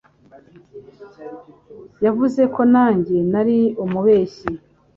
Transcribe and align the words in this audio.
Yavuze 2.05 2.41
ko 2.53 2.61
nanjye 2.73 3.17
nari 3.31 3.57
umubeshyi, 3.83 4.49